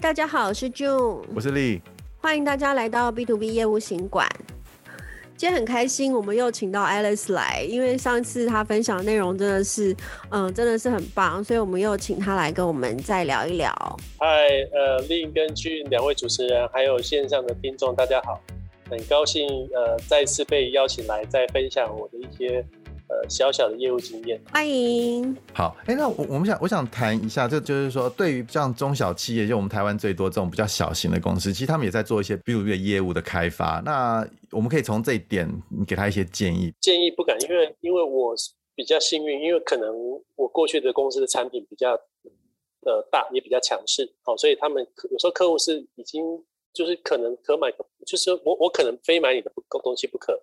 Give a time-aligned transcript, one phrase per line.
[0.00, 1.82] 大家好，我是 June，我是丽，
[2.18, 4.28] 欢迎大家来到 B to B 业务行馆。
[5.36, 9.94] 今天很开心，我们又请到 Alice 来，因为上次她分享的内容真的是，
[10.30, 13.72] 嗯，真的是很棒，所以我们又请她来跟我们再聊一聊。
[14.18, 14.26] 嗨，
[14.72, 18.40] 呃，丽跟 June 两位主持人，还有线上的听众，大家好，
[18.88, 22.64] 很高兴呃再次被邀请来再分享我的一些。
[23.18, 25.36] 呃，小小的业务经验，欢迎。
[25.52, 33.82] 好，哎、欸，那我我们想，我想谈一下，这就是说，对于像中小企业，就我们台湾最多这种比较小型的公司，其实他们也在做一些 B to B 的业务的开发。
[33.84, 36.72] 那我们可以从这一点，你给他一些建议。
[36.80, 38.36] 建议不敢，因为因为我
[38.76, 39.92] 比较幸运，因为可能
[40.36, 41.92] 我过去的公司的产品比较
[42.82, 46.22] 呃大，也比较强势，好，所以他们有时候客户是已经
[46.72, 47.68] 就是可能可买，
[48.06, 49.50] 就是我我可能非买你的
[49.82, 50.40] 东西不可。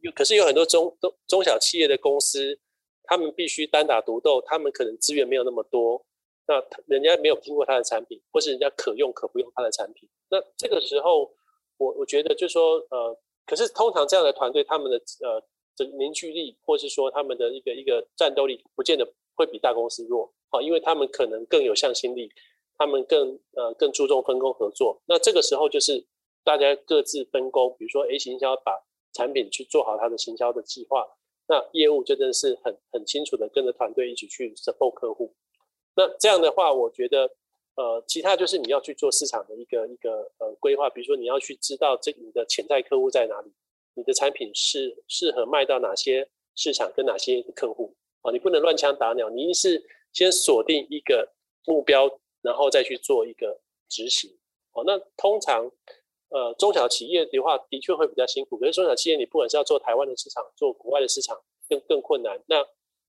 [0.00, 2.58] 有，可是有很多中中中小企业的公司，
[3.04, 6.04] 他们必须单打独斗，他们可能资源没有那么多，
[6.46, 6.54] 那
[6.86, 11.30] 人家没有听过他的产品，或是人家可用可不用他的产品，那这个时候，
[11.76, 15.42] 我我觉得就是说，呃，可是通常这样的团队，他们的呃
[15.76, 22.30] 这凝聚力，或是说他们的一个一个战斗力，不见得会比大公司弱，好，因为他们可能更有向心力，
[22.78, 26.06] 他们更呃更注重分工合作，那这个时候就是
[26.42, 28.87] 大家各自分工，比如说 A 营销把。
[29.18, 31.04] 产品去做好它的行销的计划，
[31.48, 35.34] 那业务就真的是很很清楚的跟着团队一起去 support 客户。
[35.96, 37.28] 那这样的话，我觉得
[37.74, 43.50] 呃，其他就是你要去做市场的一个一个呃规划，比如说你要去知道这你的潜在客户在哪里，
[43.94, 51.28] 你的产品是适合卖到哪些市场跟哪些客户啊，你不能乱枪打鸟，你一定是先锁定一个
[51.66, 52.08] 目标，
[52.40, 54.30] 然后再去做一个执行。
[54.74, 55.68] 哦，那通常。
[56.30, 58.58] 呃，中小企业的话，的确会比较辛苦。
[58.58, 62.38] 可是中小企业，你不管是要做台湾的市场，做国外的市场，更更困难。
[62.46, 62.62] 那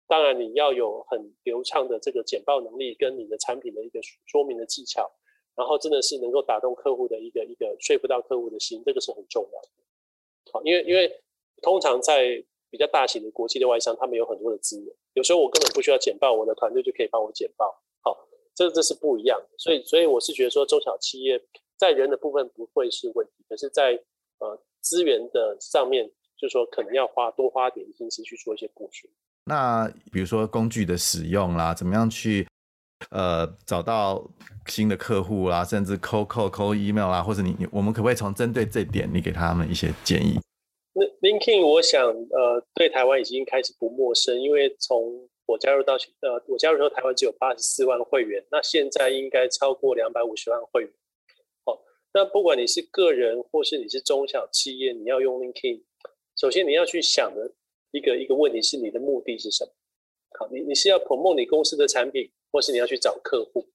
[0.07, 5.11] 当然，你要有很流畅的这个简报能力，跟你的产品的一个说明的技巧，
[5.53, 9.67] 然后真的是能够打动客户的一个一个说服到客户的心，这个是很重要的。
[10.53, 11.21] 好，因为因为
[11.61, 17.83] 通常在比较大型的国际的外商，他们有很多的资源，有时候我根本不需要简报，我的团队就可以帮我简报。
[18.01, 18.17] 好，
[18.55, 19.49] 这这是不一样的。
[19.57, 21.43] 所以所以我是觉得说，中小企业。
[21.79, 23.93] 在人的部分不会是问题，可是在
[24.39, 26.05] 呃资源的上面，
[26.37, 29.09] 就是说可能要花多花点心思去做一些部署。
[29.45, 32.45] 那比如说工具的使用啦，怎么样去
[33.11, 34.29] 呃找到
[34.67, 40.37] 新的客户啦，甚至 call call call email 啦，或者你我们可不可以从针对这点，你给他们一些建议？
[40.93, 50.91] 那 LinkedIn 我想呃对台湾已经开始不陌生，因为从我加入到呃我加入的时候，台湾只有八十四万会员，那现在应该超过两百五十万会员。
[52.13, 55.83] 那不管你是个人或是你是中小企业，你要用 LinkedIn，
[56.35, 57.53] 首先你要去想的
[57.91, 59.71] 一个一个问题是你的目的是什么？
[60.39, 63.67] 好，你你是要 promote 你公司的产品，或是你要去找客户？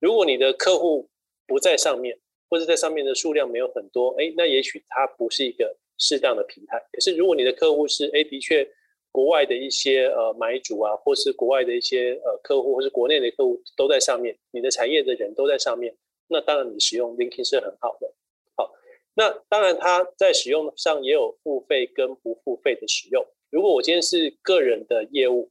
[0.00, 1.08] 如果你的客户
[1.46, 6.78] 不在上面，或者在上面的数量没有很多，哎，那也许它不是一个适当的平台。
[6.92, 8.64] 可是如果你的客户是哎，的确
[9.10, 15.96] 国外的一些呃买主啊，或是国外的一些呃客户，或是国内的客户都在上面，你的产业的人都在上面。
[16.28, 18.12] 那当然，你使用 LinkedIn 是很好的。
[18.54, 18.70] 好，
[19.14, 23.26] 那当然，它在使用上也有付费跟不付费的使用。
[23.50, 25.50] 如果我今天是个人的业务，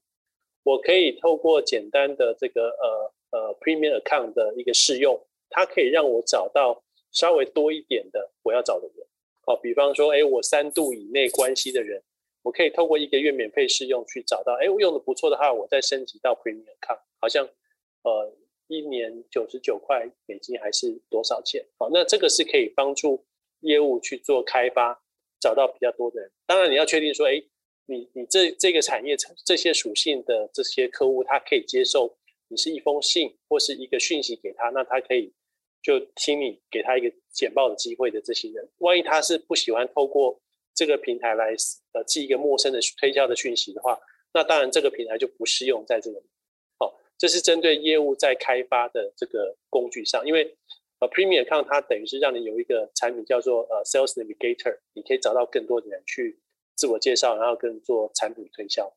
[0.64, 9.08] 我可以透过简单的这个呃呃 Premium Account 的一个试用，它可以让我找到稍微多一点的我要找的人。
[9.42, 12.04] 好，比方说，哎，我三度以内关系的人，
[12.44, 14.54] 我可以透过一个月免费试用去找到。
[14.62, 17.50] 哎，我用的不错的话，我再升级到 Premium Account，好像
[18.04, 18.32] 呃。
[18.68, 21.66] 一年九十九块美金还是多少钱？
[21.78, 23.26] 好，那这个是可以帮助
[23.62, 25.02] 业务去做开发，
[25.40, 26.32] 找到比较多的人。
[26.46, 27.42] 当然，你要确定说，哎，
[27.86, 32.18] 你你这这个产业这些属性的这些客户，他可以接受
[32.50, 35.34] 你是一封信或是一个讯息给他，那他可以
[35.82, 38.70] 就听你给他一个简报的机会的这些人。
[38.80, 40.42] 万一他是不喜欢透过
[40.76, 41.56] 这个平台来
[41.94, 43.98] 呃寄一个陌生的推销的讯息的话，
[44.34, 46.22] 那当然这个平台就不适用在这个。
[47.18, 50.56] 这是针对业务在开发的这个工具上，因为
[51.00, 56.40] 呃，Premium Account 它等于是让你有一个产品叫做呃 Sales Navigator，你可以找到更多的人去
[56.76, 58.92] 自我介绍，然后跟做产品推销。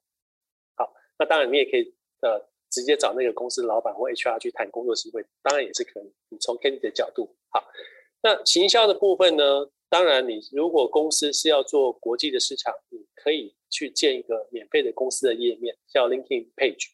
[0.77, 6.13] 好，那当然你也可以呃直接找那个公司老板或 HR 去谈工作机会，当然也是可以。
[6.29, 7.65] 你从 Candy 的角度，好，
[8.23, 9.71] 那行销的部分呢？
[9.91, 16.91] 当然，你如果公司是要做国际的市场，你可以去建一个免费的公司的页面，叫 LinkedIn Page。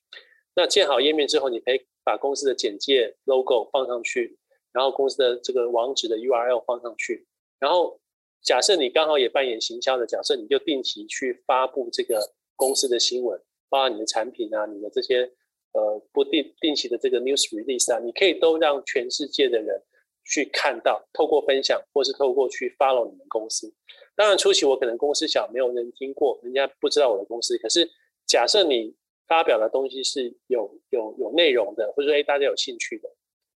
[0.56, 4.38] 那建好页面之后，你可以把公司的简介、logo 放上去，
[4.72, 7.26] 然后公司的这个网址的 URL 放上去。
[7.60, 8.00] 然后
[8.42, 13.38] 假设你刚好也扮演行销的角色，你就定期去发布这个公司的新闻，
[13.68, 15.30] 包括你的产品啊、你的这些
[15.72, 19.82] 呃不定定期的这个 news release 啊，你可以都让全世界的人
[20.24, 23.72] 去看到，透过分享或是透过去 follow 你们公司。
[24.14, 27.58] 当然初期我可能公司小，没有人听过，人家不知道我的公司。
[27.58, 27.86] 可是
[28.26, 28.96] 假设你
[29.26, 33.08] 发表的东西是有有有内容的，或者说诶大家有兴趣的，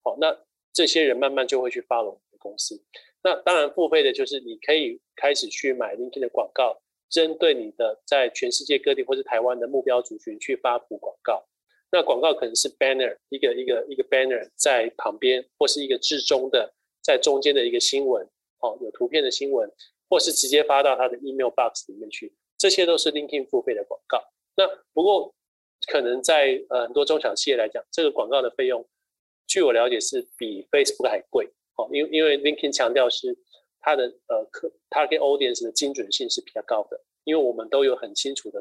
[0.03, 0.39] 好，那
[0.73, 2.83] 这些人慢慢就会去 follow 你的公司。
[3.23, 6.81] 那当然付费的就是你可以开始去买 LinkedIn 的广告。
[7.11, 11.43] 针对你的在全世界各地或是台湾的目标族群去发布广告，
[11.91, 18.29] 那广告可能是 banner 一个一个一个 banner 在旁边，或是一个置中的在中间的一个新闻，
[18.61, 19.73] 哦，有图片的新闻，
[20.11, 24.23] 或是直接发到他的 email box 里面去，这些都是 LinkedIn 付费的广告。
[24.55, 25.35] 那不过
[25.87, 28.85] 可能在呃很多中小企业来讲，这个广告的费用，
[29.47, 31.47] 据我了解是比 Facebook 还贵，
[31.77, 33.39] 哦，因为因为 LinkedIn 强调是。
[33.81, 38.61] 它的呃客 target audience 的精准性是比较高的，因为我们都有很清楚的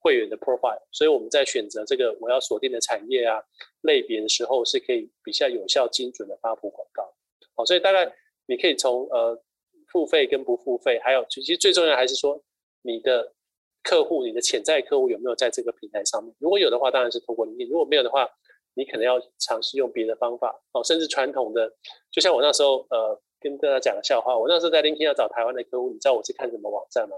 [0.00, 3.42] 会员的 profile，所以我们在选择这个我要锁定的产业啊
[3.82, 7.14] 类别的时候，是可以比较有效精准的发布广告。
[7.54, 8.10] 好，所以大概
[8.46, 9.38] 你可以从呃
[9.92, 12.42] 付费跟不付费，还有其实最重要还是说
[12.80, 13.33] 你的
[13.84, 16.34] 客户、你的潜在客户有没有在这个平台上面？
[16.40, 18.28] 如果有的话，当然是通过 LinkedIn；如果没有的话，
[18.74, 21.70] 你可能要尝试用别的方法哦，甚至传统的，
[22.10, 23.20] 就像我那时候呃。
[23.44, 27.14] 跟大家讲个笑话，我那时候在 LinkedIn 要找台湾的客户，你知道我是看什么网站吗？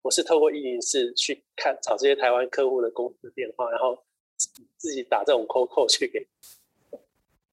[0.00, 4.02] 我是透过一零四去看找这些台湾客户的公司电话，然后
[4.78, 6.26] 自己打这种 call call 去给。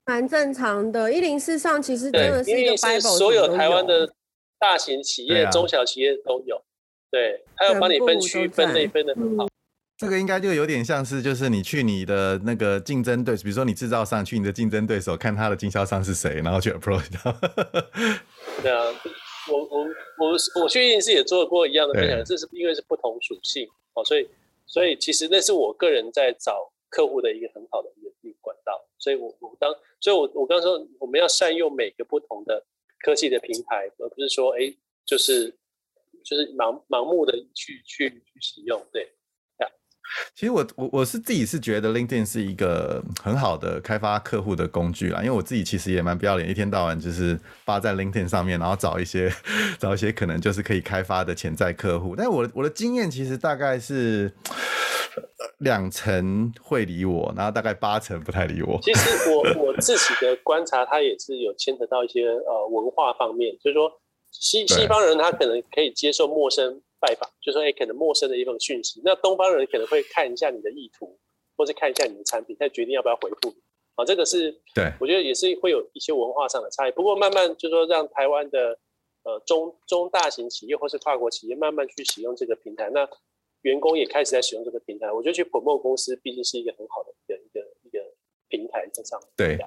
[0.05, 4.09] 蛮正常的一零四上其实真的是一个 Bible，所有台湾的
[4.57, 6.63] 大型企业、啊、中小企业都有，
[7.13, 9.47] 对，他要帮你分区分类分的很好。
[9.99, 17.31] 这个应该就有点像是，就是你去你的那个竞争对手，比如说你制造商去你的竞争对手，看他的经销商是谁，然后去 approach 他。
[18.63, 18.83] 对啊，
[19.47, 19.85] 我我
[20.17, 24.27] 我我去应试也做过一样的分享，这是因为是不同属性哦，所以
[24.65, 32.65] 所以其实那是我个人在找客户的一个很好的一个一个管道，所以我我当所以我我刚说我们要善用每个不同的
[33.05, 34.73] 科技的平台，而不是说哎
[35.05, 35.55] 就是
[36.23, 39.07] 就是盲盲目的去去去使用，对。
[40.35, 49.33] 其实我我我是自己是觉得 LinkedIn 是一个很好的开发客户的工具啦，因为我自己其实也蛮不要脸，一天到晚就是发在 LinkedIn 上面，然后找一些
[49.79, 52.15] 找一些可能就是可以开发的潜在客户。
[52.15, 54.31] 但是我我的经验其实大概是
[55.59, 58.77] 两成会理我，然后大概八成不太理我。
[58.83, 63.89] 其实我 我自己的观察，它也是有牵扯到一些呃文化方面，就是说
[64.33, 66.81] 西西方人他可能可以接受陌生。
[67.05, 71.19] 拜访，就说哎，可能陌生的一份讯息，那东方人可能会看一下你的意图，
[71.57, 73.53] 或是看一下你的产品，再决定要不要回复。
[73.95, 76.91] 啊，这个是对，我觉得也是会有一些文化上的差异。
[76.93, 78.79] 不过慢慢就说让台湾的
[79.23, 83.05] 呃中中大型企业或是跨国企业慢慢去使用这个平台，那
[83.63, 85.11] 员工也开始在使用这个平台。
[85.11, 87.99] 我觉得去 promote 公司毕竟是一个很好的一个一个一个
[88.47, 89.29] 平台在上面。
[89.35, 89.57] 对。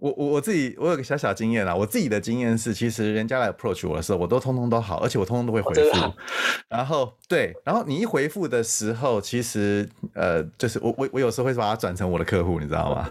[0.00, 5.98] 我我我自己我有个小小经验啦，我自己的经验是，其实人家来 approach 我的时候，我都通通都好，而且我通通都会回复。
[5.98, 6.14] 哦、
[6.68, 13.10] 然后对，然后你一回复的时候，其实呃，就是我我我有时候会把它转成我的客户，你知道吗？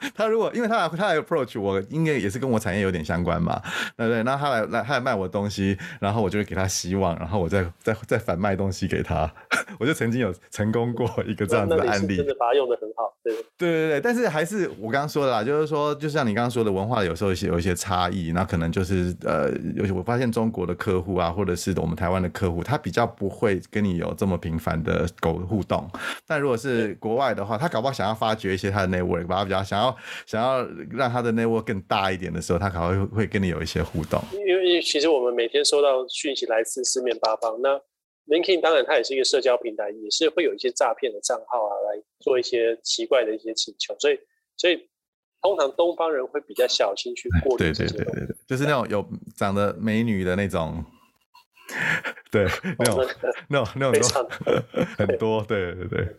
[0.14, 3.60] 他如果因为他来他来 approach 我，应该也是跟我产业有点相关嘛，
[3.96, 4.22] 对不对？
[4.22, 9.30] 那他来来他来卖我的东西，然后我就会给他希望，然后我再再再反卖东西给他。
[9.78, 14.00] 我就曾经有成功过一个这样子的案例，真的把它用的很好，对对对对。
[14.00, 25.88] 但是还是我刚刚说的啦，就是说，就像你刚刚说的，文化有时候有些有一些差异，那可能就是呃，尤其我发现中国的客户啊，或者是我们台湾的客户，他比较不会跟你有这么频繁的狗互动。
[26.26, 29.87] 但如果是国外的话，他搞不好想要发掘一些他的 network，把他比较想要。
[30.26, 34.22] 想要让他的 network 更大一点的时候，他可能会会跟你有一些互动。
[34.32, 37.80] 因为其实我们每天收到讯息来自四面八方，那
[38.26, 43.96] LinkedIn 当然它也是一个社交平台，也是会有一些诈骗的账号啊，来做一些奇怪的一些请求。
[43.98, 44.18] 所以，
[44.56, 44.88] 所以
[45.40, 47.72] 通常东方人会比较小心去过滤。
[47.72, 50.84] 对对对对对，就是那种有长得美女的那种，
[52.30, 52.46] 对，
[52.78, 53.06] 那种
[53.48, 54.30] 那种那种
[54.98, 56.16] 很多，对对对。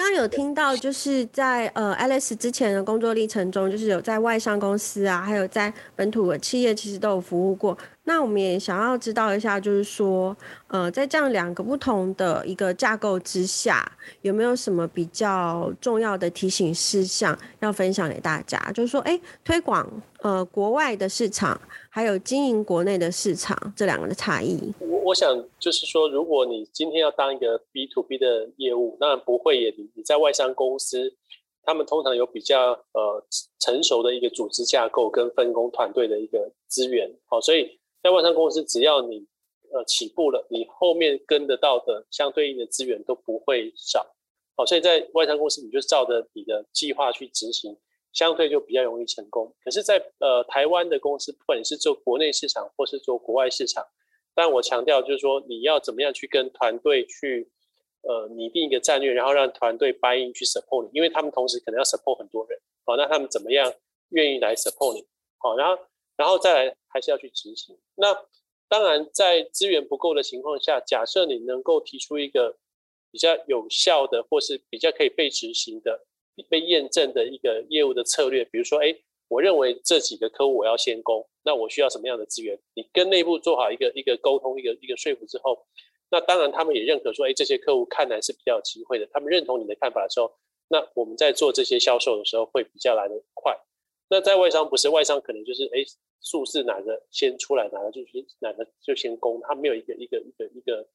[0.00, 7.76] 刚有听到，就是在呃，Alice 之前的工作历程中，就是有在外商公司啊，还有在本土的企业，其实都有服务过。
[8.10, 10.36] 那我们也想要知道一下，就是说，
[10.66, 13.88] 呃，在这样两个不同的一个架构之下，
[14.22, 18.58] 有没有什么比较重要的提醒事项要分享给大家？
[18.72, 19.88] 就是说，哎，推广
[20.22, 24.58] 呃国外的市场，还有经营国内的市场这两个的差异。
[24.80, 31.14] 我我想就是说，如果你今天要当一个 B to B 的业务，那不会也你在外商公司，
[31.62, 33.24] 他们通常有比较呃
[33.60, 37.78] 成熟的一个组织架构跟分工团队的一个资源，好，所以。
[38.02, 39.26] 在外商公司，只要你
[39.72, 44.14] 呃起步了，你后面跟得到的相对应的资源都不会少，
[44.56, 47.76] 好，所以在外商公司，你就照着你的计划去执行，
[48.12, 49.54] 相对就比较容易成功。
[49.62, 53.86] 可是在，呃台湾的公司，不管你是做国内市场或是做国外市场，
[54.34, 57.50] 但我强调就是说，你要怎么样去跟团队去
[58.02, 63.72] 呃拟定一个战略，然后让团队 buy in 去 support 你，因为他们同时可能要 support 很多人，好，那他们怎么样
[64.08, 65.06] 愿意来 support 你？
[65.38, 65.80] 好，然后
[66.20, 67.78] 然后再来还是要去执行。
[67.94, 68.14] 那
[68.68, 72.58] 当然，在资源不够的情况下，假设你能够提出一个
[73.10, 76.04] 比较有效的，或是比较可以被执行的、
[76.50, 78.94] 被验证的一个业务的策略，比如说，哎，
[79.28, 82.60] 我认为这几个客户我要先攻，那我需要什么样的资源？
[82.74, 85.64] 你跟内部做好一个一个沟通，一个一个说服之后，
[86.10, 90.30] 那当然他们也认可说，哎，这些客户看来是比较有机会的，他们认同你的看法的时候，
[90.68, 93.58] 那我们在做这些销售的时候会比较来得快。
[94.10, 95.78] 那在外商不是外商，可能就是哎。
[95.78, 95.86] 诶
[96.22, 100.86] 数字哪个先出来，哪个就先哪个就先攻，他没有一个一个一个一个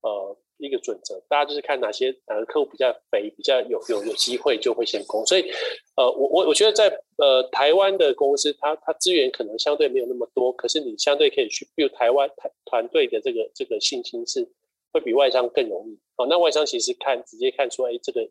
[0.00, 5.24] 呃一个准则，大家就是看哪些哪个客户比较肥，比较有有有机会就会先攻。
[5.24, 5.48] 所以
[5.96, 14.44] 呃我我我觉得在呃台湾的公司，它它资源可能相对没有那么多，可是你相对可以去 build 台湾团团队的这个这个信心是
[14.92, 15.96] 会比外商更容易。
[16.16, 18.28] 哦，那外商其实看直接看出，哎，这个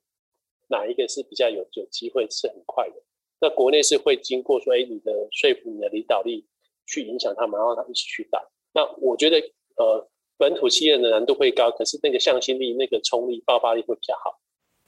[0.68, 2.96] 哪一个是比较有有机会是很快的。
[3.42, 6.46] 那国内是会经过说，哎，你的说服、你的领导力
[6.86, 8.40] 去影响他们，然后他们一起去打。
[8.74, 9.38] 那我觉得，
[9.78, 10.08] 呃，
[10.38, 14.40] 本土企业的难度会高，可是那个向心力、那个冲力、爆发力会比较好。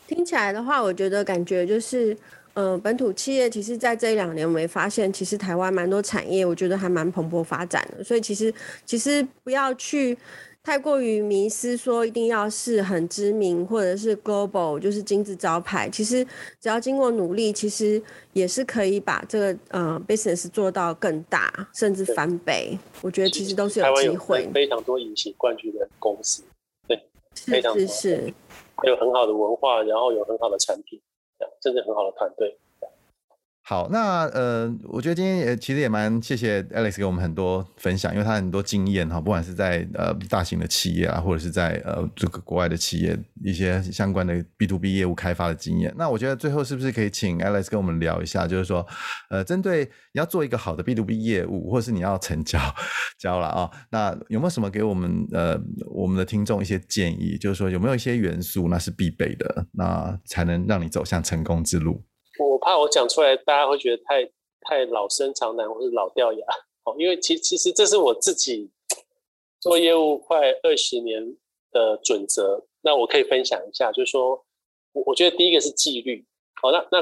[0.08, 2.16] 听起来的话，我觉得感觉就是，
[2.54, 8.04] 呃，本土企业其实在这一两年，我们发现，其实台湾蛮多产业，我觉得还蛮蓬勃发展的。
[8.04, 8.54] 所以其实，
[8.86, 10.16] 其实不要去。
[10.64, 15.90] 太过于迷失，说一定要是很知名或者是 global，就是金字招牌。
[15.90, 16.26] 其实
[16.58, 18.02] 只要经过努力，其实
[18.32, 22.80] 也是可以把这个呃 business 做到更大，甚至翻倍。
[23.02, 24.50] 我觉得其实都是有机会。
[24.54, 26.42] 非常多隐形冠军的公司，
[26.88, 26.98] 对，
[27.36, 28.34] 非常是是是，
[28.84, 30.98] 有很好的文化，然后有很好的产品，
[31.62, 32.58] 甚至很好的团队。
[33.66, 45.94] 好，那呃，我觉得今天也其实也蛮谢谢 Alex 给我们很多分享，因为他很多经验哈，不管是在呃大型的企业啊，或者是在呃这个国外的企业一些相关的 B to B 业务开发的经验。
[45.98, 48.86] 那我觉得最后是不是可以请 Alex 跟我们聊一下，就是说
[49.30, 52.60] 呃，针对你要做一个好的 B to B 业务，或是你要成交
[53.18, 55.58] 交了啊，那有没有什么给我们呃
[55.90, 57.38] 我们的听众一些建议？
[57.38, 62.04] 就是说有没有一些元素那是必备的，那才能让你走向成功之路？
[62.64, 64.26] 怕我讲出来，大家会觉得太
[64.62, 66.46] 太老生常谈或是老掉牙。
[66.86, 68.70] 哦，因为其其实这是我自己
[69.60, 71.38] 做业务快二十年
[71.72, 72.66] 的准则。
[72.82, 74.46] 那我可以分享一下，就是说，
[74.92, 76.26] 我我觉得第一个是纪律。
[76.62, 77.02] 好，那那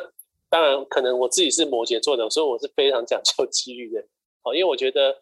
[0.50, 4.06] 当然可能我自己是摩羯座的，所以我是非常讲究纪律的。
[4.44, 5.22] 好， 因为我觉得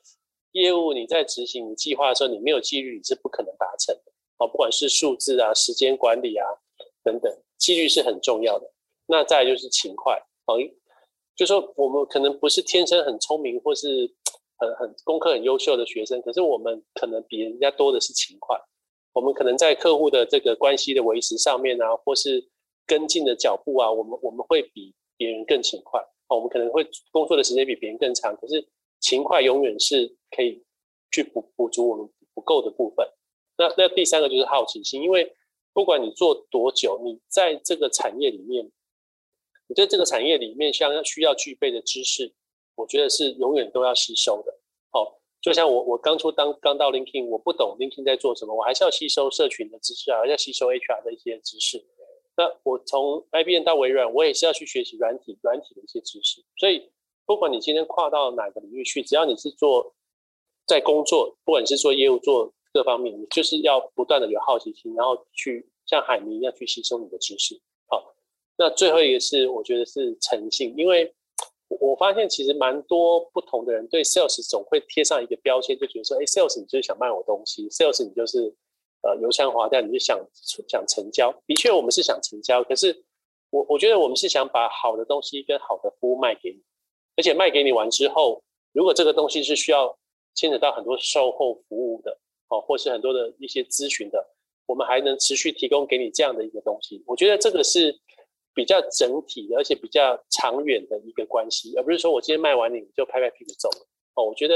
[0.52, 4.12] 业务你在执行计划的时候，你没有纪律你是不可能达成的。
[4.38, 6.46] 好，不管是数字啊、时间管理啊
[7.04, 8.70] 等等，纪律是很重要的。
[9.06, 10.56] 那再就是勤快，好，
[11.36, 13.88] 就说我们可能不是天生很聪明或是
[14.58, 18.60] 很很功课很优秀的学生，可是我们可能比人家多的是勤快。
[19.14, 22.50] 我们可能在客户的这个关系的维持上面啊，或是
[22.88, 26.02] 跟进的脚步啊，我们我们会比别人更勤快。
[26.30, 28.68] 哦，我们可能会工作的时间比别人更长，可是
[29.00, 30.64] 勤快永远是可以
[31.12, 33.08] 去补补足我们不够的部分。
[33.56, 35.32] 那那第三个就是好奇心，因为
[35.74, 38.72] 不管你做多久，你在这个产业里面。
[39.70, 42.34] 你在这个产业里面，像需要具备的知识，
[42.76, 44.52] 我觉得是永远都要吸收的。
[44.92, 51.86] 好，就像我我当初当刚到 LinkedIn，我不懂 LinkedIn 在做什么，我还是要吸收社群的知识啊，还要吸收 HR 的一些知识。
[52.36, 56.44] 那我从 IBM 到微软，我也是要去学习软体软体的一些知识。
[56.58, 56.90] 所以，
[57.28, 59.94] 不管你今天跨到哪个领域去，只要你是做
[60.66, 67.62] 在工作，不管是做业务做各方面，你就是要不断的有好奇心，然后去像海绵一样去吸收你的知识。
[67.88, 68.16] 好
[68.62, 71.16] 那最后一个是，我觉得是诚信，因为
[71.80, 78.54] 我发现其实蛮多不同的人对 sales 总会贴上一个标签，就觉得说，哎，sales 你就是想卖我东西，sales 你就是
[79.02, 80.20] 呃油腔滑调，你就想
[80.68, 81.32] 想成交。
[81.48, 83.06] 的确，我们是想成交，可是
[83.50, 86.60] 我我觉得我们是想把好的东西跟好的服务卖给你，
[87.16, 89.98] 而且卖给你完之后，如果这个东西是需要
[90.36, 94.22] 牵扯到很多售后服务的，哦，或是很多的一些咨询的，
[94.66, 97.02] 我们还能持续提供给你这样的一个东西。
[97.08, 97.98] 我觉得这个是。
[98.54, 103.88] 比较整体的，而且比较长远的一个关系，而不是说我今天卖完你就拍拍屁股走了。
[104.16, 104.56] 哦，我觉得，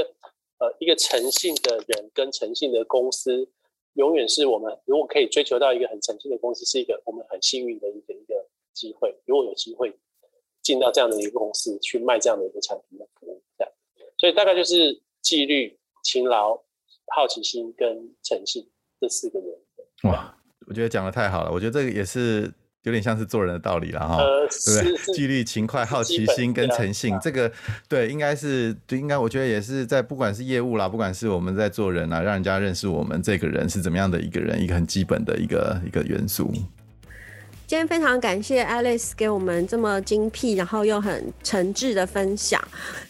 [0.60, 3.48] 呃，一个诚信的人跟诚信的公司，
[3.94, 9.16] 永远是我们如果可以追求到一个很诚信的公司，是一个我们很幸运的一个一个机会。
[9.26, 9.94] 如果有机会
[10.62, 13.74] 进到这样的一个公司去卖这样的一个产品的服务，这样，
[14.18, 16.62] 所以大概就是纪律、勤劳、
[17.16, 18.70] 好奇心跟诚信
[19.00, 19.50] 这四个人。
[20.12, 20.36] 哇，
[20.68, 22.52] 我觉得讲得太好了，我觉得这个也是。
[22.84, 25.13] 有点像是做人的道理了哈，呃、对不对？
[25.13, 27.52] 纪律、勤快、好奇心跟诚信，这个
[27.88, 36.54] 对，应该是对，应该我觉得也是在不管是业务啦，不管是我们在做人啊，让人家认识我们这个人是怎么样的一个人，一个很基本的一个一个元素。
[37.74, 42.63] 今天非常感谢 Alice 给我们这么精辟，然后又很诚挚的分享。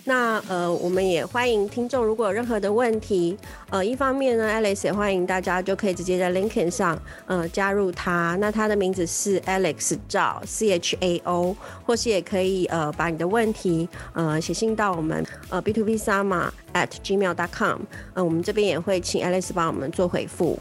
[0.06, 3.38] 那呃，我们也欢迎听众如果有任何的问题，
[3.70, 8.38] 呃，一方面呢，Alice 也欢迎大家就可以直接在 LinkedIn 上呃加入他。
[8.40, 11.54] 那他的名字是 Alex 赵 C H A O，
[11.86, 17.82] 或是也可以呃把你的问题呃写信到我们呃 B to B Sama at gmail.com，
[18.14, 20.58] 呃，我们这边也会请 Alice 帮我们做回复。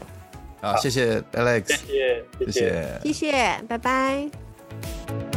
[0.63, 3.31] 啊，谢谢 Alex，谢谢，谢谢，谢谢，
[3.67, 5.32] 拜拜。